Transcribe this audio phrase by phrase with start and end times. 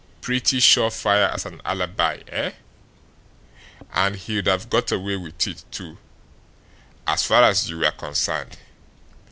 [0.19, 2.53] Pretty sure fire as an alibi, eh?
[3.93, 5.99] And he'd have got away with it, too,
[7.05, 8.57] as far as you were concerned.